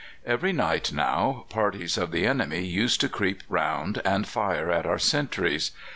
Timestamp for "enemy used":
2.25-2.99